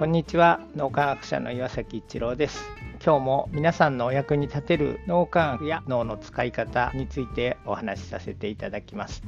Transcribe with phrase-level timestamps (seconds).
[0.00, 0.60] こんにちは。
[0.76, 2.64] 脳科学者の岩崎一郎です。
[3.04, 9.22] 今日も皆さんのお役に立てる脳科学や脳の使い方についてお話しさせていただきます。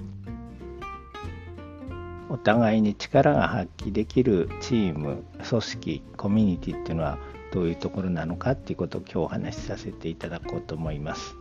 [2.30, 7.18] お互いに力が発揮できるチーム組織コミュニティっていうのは
[7.52, 11.36] どういうところなのかっていうことを今日お話しさせていただこうと思います。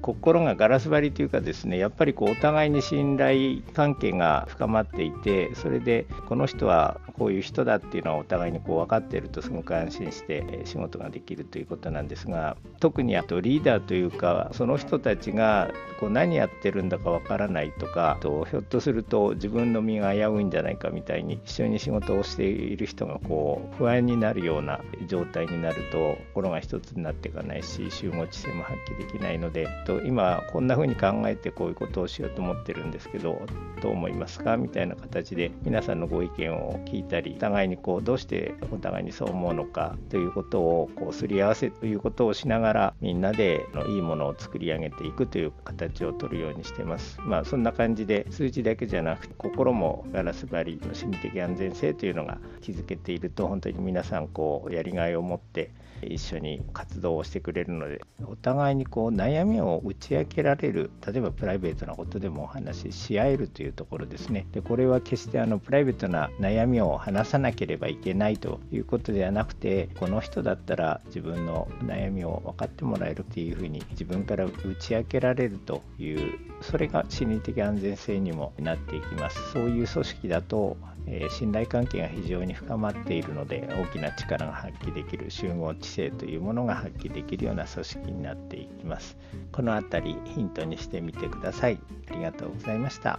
[0.00, 33.40] 心がガラス張りというかですねやっぱりこうお互いに信頼関係が深まっていてそれでこの人はこういう人だっていうのはお互いにこう分かっているとすごく安心して仕事ができるということなんですが特にあとリーダーというかその人たちがこう何やってるんだか分からないとかとひょっとすると自分の身が危ういんじゃないかみたいに一緒に仕事をしている人がこう不安になるような状態になると心が一つになっていかないし集合知性も発揮できないのでと今こんな風に考えてこういうことをしようと思ってるんですけど
[33.80, 34.56] どう思いますか？
[34.56, 39.96] みたいな形で皆さんのご意見を聞いたりお互いにこうどうしてお互いにそう思うのか？
[40.10, 47.18] ということをこうすり合わせということをしながらみんなでのいいものを作り上げていくという形をとるようにしてます。
[47.22, 55.70] まあそんな感じで数字だけじゃなくて心もガラス張りの心理的安全性というのが築けていると本当に皆さんこうやりがいを持って
[56.02, 64.46] 一緒に活動をしてくれるのでお互いにこう悩みを打ち明けられる例えばプライベートなことでもお話しし合えるというところですね。
[64.52, 79.52] でこれは決してあのプライベートな悩みを話さなければいけないということではなくてこの人だったら自分の悩みを分かってもらえるっていうふうに自分から打ち明けられるというそれが心理的安全性にもなっていきます。
[79.52, 89.16] そういう組織だとえー、信頼関係が非常に深まっているので大きな力が発揮できる集合知性というものが発揮できるような組織になっていきます。
[89.52, 91.78] この辺りヒントにしてみてください。
[92.10, 93.18] ありがとうございました。